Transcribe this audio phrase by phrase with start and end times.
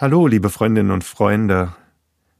[0.00, 1.74] Hallo, liebe Freundinnen und Freunde.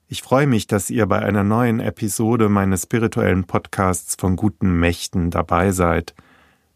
[0.07, 5.33] Ich freue mich, dass ihr bei einer neuen Episode meines spirituellen Podcasts von guten Mächten
[5.33, 6.15] dabei seid.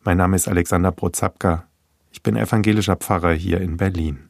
[0.03, 1.68] Mein Name ist Alexander Brozapka.
[2.10, 4.29] Ich bin evangelischer Pfarrer hier in Berlin.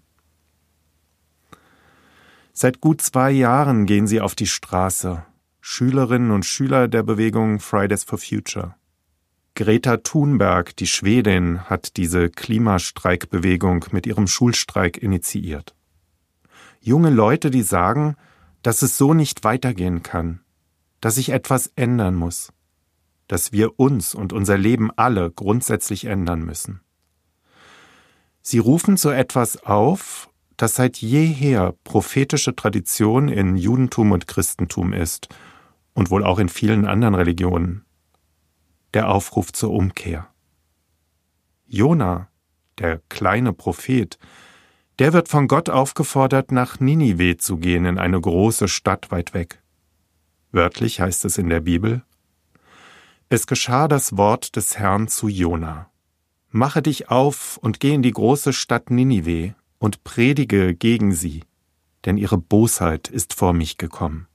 [2.53, 5.25] Seit gut zwei Jahren gehen sie auf die Straße,
[5.63, 8.75] Schülerinnen und Schüler der Bewegung Fridays for Future.
[9.55, 15.75] Greta Thunberg, die Schwedin, hat diese Klimastreikbewegung mit ihrem Schulstreik initiiert.
[16.85, 18.17] Junge Leute, die sagen,
[18.63, 20.41] dass es so nicht weitergehen kann,
[21.01, 22.53] dass sich etwas ändern muss,
[23.29, 26.81] dass wir uns und unser Leben alle grundsätzlich ändern müssen.
[28.41, 35.29] Sie rufen zu etwas auf, das seit jeher prophetische Tradition in Judentum und Christentum ist
[35.95, 37.85] und wohl auch in vielen anderen Religionen.
[38.93, 40.27] Der Aufruf zur Umkehr.
[41.65, 42.27] Jona,
[42.79, 44.19] der kleine Prophet,
[45.03, 49.61] der wird von Gott aufgefordert, nach Ninive zu gehen, in eine große Stadt weit weg.
[50.53, 52.05] Wörtlich heißt es in der Bibel,
[53.29, 55.91] es geschah das Wort des Herrn zu Jona.
[56.51, 61.43] Mache dich auf und geh in die große Stadt Ninive und predige gegen sie,
[62.05, 64.29] denn ihre Bosheit ist vor mich gekommen.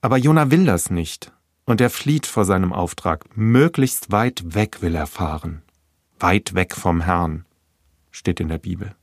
[0.00, 1.30] Aber Jona will das nicht,
[1.66, 3.26] und er flieht vor seinem Auftrag.
[3.36, 5.62] Möglichst weit weg will er fahren.
[6.18, 7.46] Weit weg vom Herrn,
[8.16, 8.94] steht in der Bibel.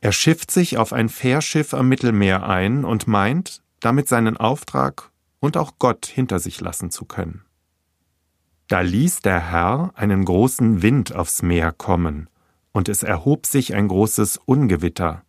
[0.00, 5.56] Er schifft sich auf ein Fährschiff am Mittelmeer ein und meint, damit seinen Auftrag und
[5.56, 7.42] auch Gott hinter sich lassen zu können.
[8.68, 12.28] Da ließ der Herr einen großen Wind aufs Meer kommen,
[12.70, 15.24] und es erhob sich ein großes Ungewitter,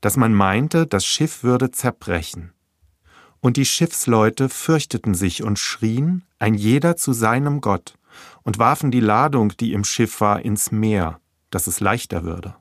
[0.00, 2.52] dass man meinte, das Schiff würde zerbrechen.
[3.40, 7.94] Und die Schiffsleute fürchteten sich und schrien, ein jeder zu seinem Gott,
[8.42, 11.20] und warfen die Ladung, die im Schiff war, ins Meer,
[11.54, 12.54] dass es leichter würde.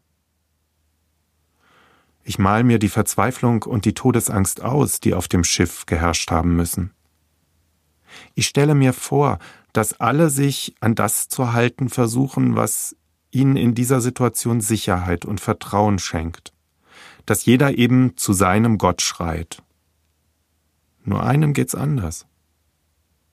[2.23, 6.55] Ich mal mir die Verzweiflung und die Todesangst aus, die auf dem Schiff geherrscht haben
[6.55, 6.91] müssen.
[8.35, 9.39] Ich stelle mir vor,
[9.73, 12.95] dass alle sich an das zu halten versuchen, was
[13.31, 16.53] ihnen in dieser Situation Sicherheit und Vertrauen schenkt,
[17.25, 19.63] dass jeder eben zu seinem Gott schreit
[21.05, 22.25] nur einem geht's anders.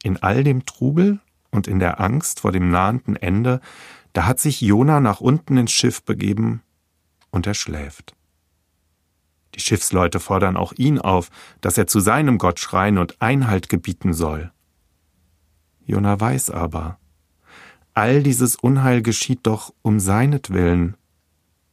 [0.03, 1.21] In all dem Trubel
[1.51, 3.61] und in der Angst vor dem nahenden Ende,
[4.13, 6.63] da hat sich Jona nach unten ins Schiff begeben
[7.31, 8.15] und er schläft.
[9.55, 14.13] Die Schiffsleute fordern auch ihn auf, dass er zu seinem Gott schreien und Einhalt gebieten
[14.13, 14.53] soll.
[15.85, 16.99] Jona weiß aber,
[17.95, 20.97] all dieses Unheil geschieht doch um seinetwillen,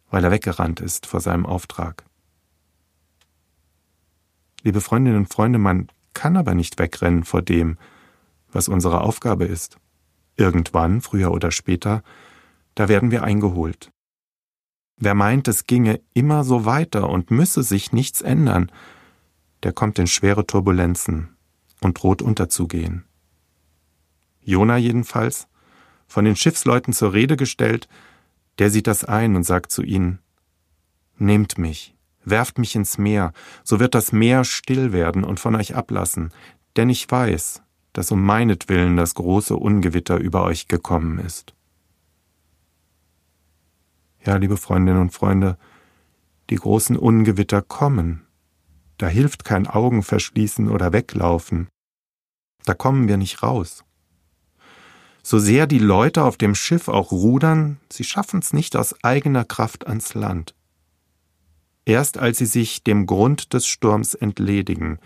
[0.10, 2.04] weil er weggerannt ist vor seinem Auftrag.
[4.64, 7.78] Liebe Freundinnen und Freunde, man kann aber nicht wegrennen vor dem,
[8.52, 9.78] was unsere Aufgabe ist.
[10.38, 12.04] Irgendwann, früher oder später,
[12.76, 13.92] da werden wir eingeholt.
[15.00, 18.72] Wer meint, es ginge immer so weiter und müsse sich nichts ändern,
[19.64, 21.36] der kommt in schwere Turbulenzen
[21.82, 23.04] und droht unterzugehen.
[24.42, 25.48] Jona jedenfalls,
[26.08, 27.88] von den Schiffsleuten zur Rede gestellt,
[28.60, 30.20] der sieht das ein und sagt zu ihnen,
[31.18, 33.34] Nehmt mich, werft mich ins Meer,
[33.64, 36.32] so wird das Meer still werden und von euch ablassen,
[36.76, 37.64] denn ich weiß,
[37.98, 41.56] dass um meinetwillen das große Ungewitter über euch gekommen ist.
[44.24, 45.58] Ja, liebe Freundinnen und Freunde,
[46.52, 48.28] die großen Ungewitter kommen.
[49.00, 51.70] Da hilft kein Augenverschließen oder Weglaufen.
[52.66, 53.84] Da kommen wir nicht raus.
[55.24, 59.88] So sehr die Leute auf dem Schiff auch rudern, sie schaffen's nicht aus eigener Kraft
[59.88, 60.54] ans Land
[61.88, 65.00] erst als sie sich dem Grund des Sturms entledigen,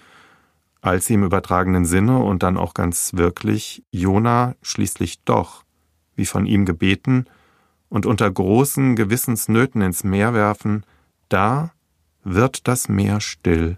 [0.82, 5.64] als sie im übertragenen Sinne und dann auch ganz wirklich Jona schließlich doch,
[6.16, 7.26] wie von ihm gebeten,
[7.88, 10.86] und unter großen Gewissensnöten ins Meer werfen,
[11.28, 11.74] da
[12.24, 13.78] wird das Meer still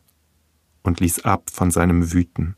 [0.84, 2.56] und ließ ab von seinem Wüten.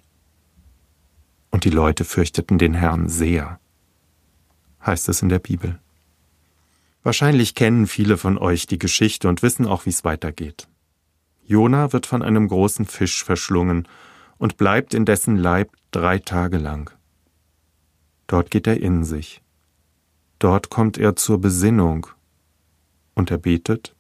[1.52, 3.60] Und die Leute fürchteten den Herrn sehr,
[4.86, 5.80] heißt es in der Bibel.
[7.04, 10.68] Wahrscheinlich kennen viele von euch die Geschichte und wissen auch, wie es weitergeht.
[11.46, 13.88] Jona wird von einem großen Fisch verschlungen
[14.38, 16.92] und bleibt in dessen Leib drei Tage lang.
[18.28, 19.42] Dort geht er in sich.
[20.40, 22.08] Dort kommt er zur Besinnung
[23.14, 23.96] und er betet,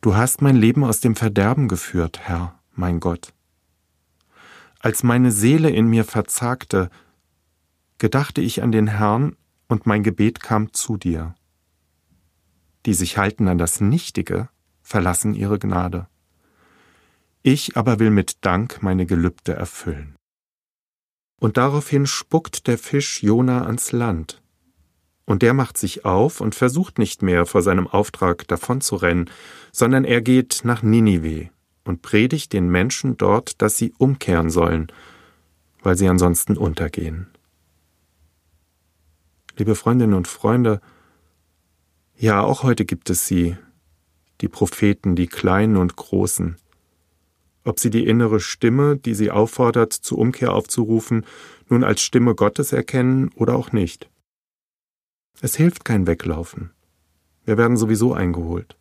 [0.00, 3.32] Du hast mein Leben aus dem Verderben geführt, Herr, mein Gott.
[4.78, 6.90] Als meine Seele in mir verzagte,
[7.98, 11.34] gedachte ich an den Herrn und mein Gebet kam zu dir.
[12.84, 14.48] Die sich halten an das Nichtige,
[14.80, 16.06] verlassen ihre Gnade.
[17.48, 20.16] Ich aber will mit Dank meine Gelübde erfüllen.
[21.38, 24.42] Und daraufhin spuckt der Fisch Jona ans Land.
[25.26, 29.30] Und der macht sich auf und versucht nicht mehr vor seinem Auftrag davonzurennen,
[29.70, 31.50] sondern er geht nach Ninive
[31.84, 34.88] und predigt den Menschen dort, dass sie umkehren sollen,
[35.84, 37.28] weil sie ansonsten untergehen.
[39.56, 40.80] Liebe Freundinnen und Freunde,
[42.16, 43.56] ja, auch heute gibt es sie,
[44.40, 46.56] die Propheten, die Kleinen und Großen.
[47.66, 51.26] Ob sie die innere Stimme, die sie auffordert, zur Umkehr aufzurufen,
[51.68, 54.08] nun als Stimme Gottes erkennen oder auch nicht.
[55.40, 56.70] Es hilft kein Weglaufen.
[57.44, 58.76] Wir werden sowieso eingeholt.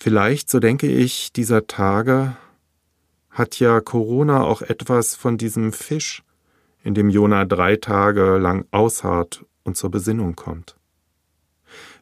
[0.00, 2.36] Vielleicht, so denke ich, dieser Tage
[3.30, 6.24] hat ja Corona auch etwas von diesem Fisch,
[6.82, 10.76] in dem Jona drei Tage lang ausharrt und zur Besinnung kommt.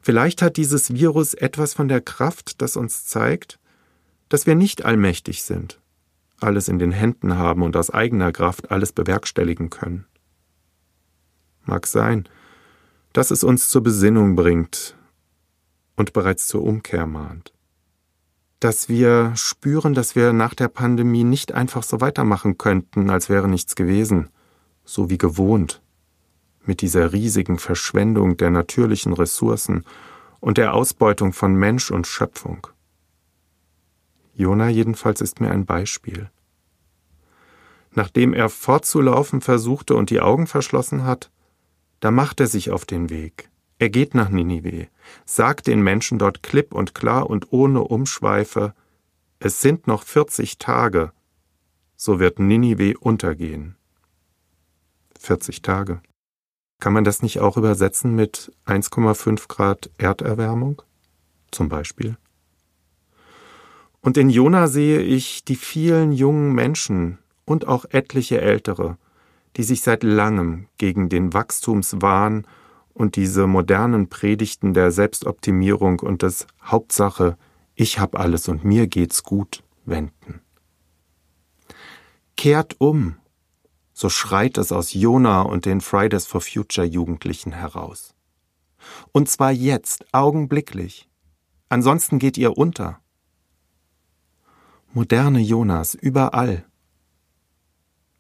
[0.01, 3.59] Vielleicht hat dieses Virus etwas von der Kraft, das uns zeigt,
[4.29, 5.81] dass wir nicht allmächtig sind,
[6.41, 10.07] alles in den Händen haben und aus eigener Kraft alles bewerkstelligen können.
[11.65, 12.29] Mag sein,
[13.13, 14.97] dass es uns zur Besinnung bringt
[15.97, 17.53] und bereits zur Umkehr mahnt.
[18.61, 23.49] Dass wir spüren, dass wir nach der Pandemie nicht einfach so weitermachen könnten, als wäre
[23.49, 24.29] nichts gewesen,
[24.85, 25.83] so wie gewohnt,
[26.65, 29.85] mit dieser riesigen Verschwendung der natürlichen Ressourcen
[30.41, 32.67] und der Ausbeutung von Mensch und Schöpfung.
[34.39, 36.31] Jona jedenfalls ist mir ein Beispiel.
[37.91, 41.33] Nachdem er fortzulaufen versuchte und die Augen verschlossen hat,
[41.99, 43.51] da macht er sich auf den Weg.
[43.81, 44.87] Er geht nach Ninive,
[45.25, 48.75] sagt den Menschen dort klipp und klar und ohne Umschweife,
[49.41, 51.13] es sind noch 40 Tage,
[51.97, 53.75] so wird Ninive untergehen.
[55.19, 56.01] 40 Tage.
[56.81, 60.81] Kann man das nicht auch übersetzen mit 1,5 Grad Erderwärmung?
[61.51, 62.17] Zum Beispiel.
[64.09, 68.97] Und in Jona sehe ich die vielen jungen Menschen und auch etliche ältere,
[69.59, 72.47] die sich seit langem gegen den Wachstumswahn
[72.95, 77.37] und diese modernen Predigten der Selbstoptimierung und des Hauptsache,
[77.75, 80.41] ich hab alles und mir geht's gut wenden.
[82.39, 83.17] Kehrt um,
[83.93, 88.15] so schreit es aus Jona und den Fridays for Future Jugendlichen heraus.
[89.13, 91.11] Und zwar jetzt, augenblicklich.
[91.69, 93.03] Ansonsten geht ihr unter.
[94.93, 96.65] Moderne Jonas überall,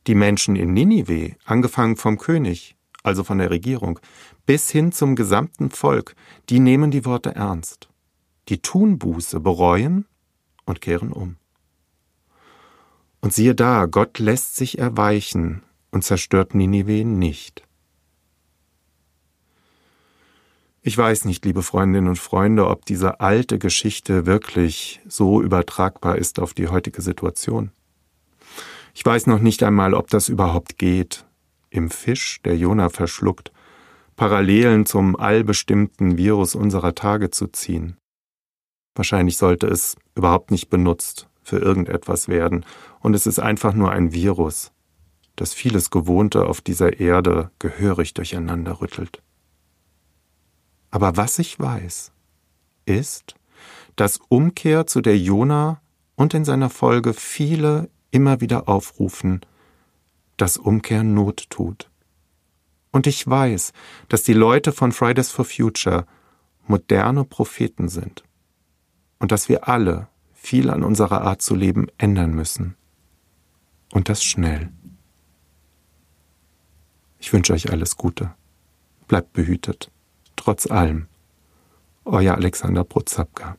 [0.06, 4.00] die Menschen in Ninive, angefangen vom König, also von der Regierung,
[4.46, 6.14] bis hin zum gesamten Volk,
[6.48, 7.88] die nehmen die Worte ernst.
[8.48, 10.06] Die tun Buße, bereuen
[10.64, 11.36] und kehren um.
[13.20, 17.67] Und siehe da, Gott lässt sich erweichen und zerstört Ninive nicht.
[20.88, 26.40] Ich weiß nicht, liebe Freundinnen und Freunde, ob diese alte Geschichte wirklich so übertragbar ist
[26.40, 27.72] auf die heutige Situation.
[28.94, 31.26] Ich weiß noch nicht einmal, ob das überhaupt geht.
[31.68, 33.52] Im Fisch, der Jona verschluckt,
[34.16, 37.98] Parallelen zum allbestimmten Virus unserer Tage zu ziehen.
[38.94, 42.64] Wahrscheinlich sollte es überhaupt nicht benutzt für irgendetwas werden,
[43.00, 44.72] und es ist einfach nur ein Virus,
[45.36, 49.20] das vieles Gewohnte auf dieser Erde gehörig durcheinander rüttelt.
[50.90, 52.12] Aber was ich weiß,
[52.86, 53.34] ist,
[53.96, 55.80] dass Umkehr zu der Jona
[56.16, 59.40] und in seiner Folge viele immer wieder aufrufen,
[60.36, 61.90] dass Umkehren Not tut.
[62.90, 63.72] Und ich weiß,
[64.08, 66.06] dass die Leute von Fridays for Future
[66.66, 68.24] moderne Propheten sind
[69.18, 72.76] und dass wir alle viel an unserer Art zu leben ändern müssen.
[73.92, 74.70] Und das schnell.
[77.18, 78.34] Ich wünsche euch alles Gute.
[79.08, 79.90] Bleibt behütet.
[80.38, 81.08] Trotz allem.
[82.04, 83.56] Euer Alexander Prozapka.